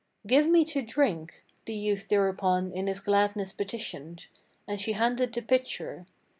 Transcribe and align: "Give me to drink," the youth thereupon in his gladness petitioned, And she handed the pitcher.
"Give 0.25 0.47
me 0.49 0.65
to 0.65 0.81
drink," 0.81 1.43
the 1.67 1.75
youth 1.75 2.07
thereupon 2.07 2.71
in 2.71 2.87
his 2.87 2.99
gladness 2.99 3.51
petitioned, 3.53 4.25
And 4.67 4.81
she 4.81 4.93
handed 4.93 5.31
the 5.31 5.43
pitcher. 5.43 6.07